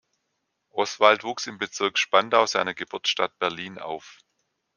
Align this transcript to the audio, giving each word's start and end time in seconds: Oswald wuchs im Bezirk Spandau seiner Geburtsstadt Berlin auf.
Oswald 0.71 1.23
wuchs 1.23 1.45
im 1.45 1.59
Bezirk 1.59 1.99
Spandau 1.99 2.47
seiner 2.47 2.73
Geburtsstadt 2.73 3.37
Berlin 3.37 3.77
auf. 3.77 4.17